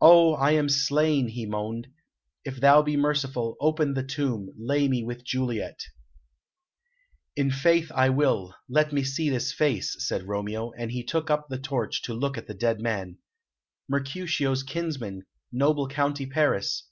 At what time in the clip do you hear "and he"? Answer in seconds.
10.78-11.04